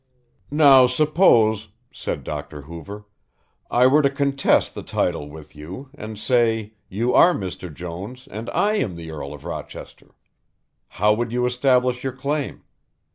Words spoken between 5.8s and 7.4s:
and say 'you are